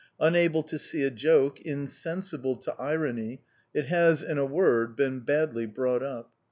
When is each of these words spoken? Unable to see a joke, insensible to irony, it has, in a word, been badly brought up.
Unable 0.19 0.63
to 0.63 0.79
see 0.79 1.03
a 1.03 1.11
joke, 1.11 1.59
insensible 1.61 2.55
to 2.55 2.73
irony, 2.81 3.43
it 3.71 3.85
has, 3.85 4.23
in 4.23 4.39
a 4.39 4.45
word, 4.47 4.95
been 4.95 5.19
badly 5.19 5.67
brought 5.67 6.01
up. 6.01 6.31